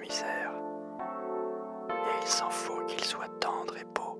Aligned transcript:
misère. 0.00 0.52
Et 1.90 2.22
il 2.22 2.28
s'en 2.28 2.50
faut 2.50 2.84
qu'il 2.86 3.02
soit 3.02 3.28
tendre 3.40 3.76
et 3.76 3.84
beau, 3.84 4.18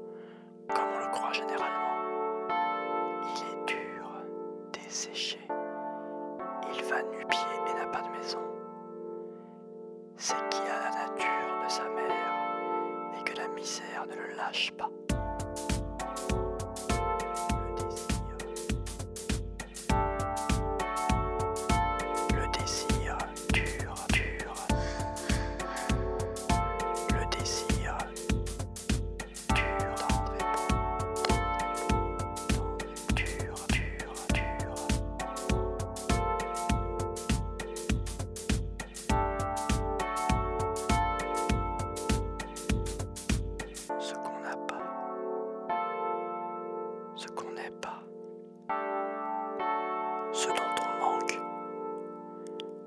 comme 0.69 0.89
on 0.95 0.99
le 0.99 1.11
croit 1.13 1.33
généralement. 1.33 2.49
Il 3.23 3.43
est 3.53 3.65
dur, 3.67 4.11
desséché. 4.73 5.41
Il 6.75 6.85
va 6.85 7.03
nu-pied 7.03 7.49
et 7.69 7.75
n'a 7.75 7.87
pas 7.87 8.03
de 8.03 8.09
maison. 8.19 8.41
C'est 10.17 10.49
qui 10.51 10.61
a 10.63 10.91
la 10.91 10.91
nature 10.91 11.65
de 11.65 11.71
sa 11.71 11.85
mère 11.85 13.19
et 13.19 13.25
que 13.25 13.37
la 13.37 13.49
misère 13.49 14.07
ne 14.09 14.15
le 14.15 14.37
lâche 14.37 14.73
pas. 14.73 14.91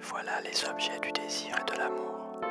Voilà 0.04 0.42
les 0.42 0.66
objets 0.66 1.00
du 1.00 1.12
désir 1.12 1.56
et 1.60 1.72
de 1.72 1.78
l'amour. 1.78 2.42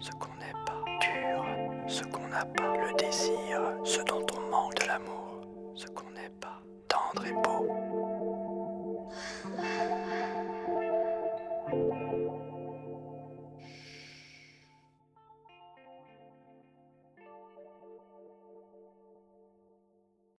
Ce 0.00 0.10
qu'on 0.12 0.34
n'est 0.38 0.58
pas, 0.64 0.82
dur, 1.00 1.44
ce 1.86 2.02
qu'on 2.04 2.26
n'a 2.28 2.46
pas, 2.46 2.76
le 2.76 2.94
désir, 2.96 3.60
ce 3.84 4.00
dont 4.02 4.24
on 4.36 4.50
manque 4.50 4.74
de 4.80 4.86
l'amour, 4.86 5.42
ce 5.74 5.86
qu'on 5.88 6.10
n'est 6.10 6.32
pas, 6.40 6.62
tendre 6.88 7.26
et 7.26 7.32
beau. 7.32 7.68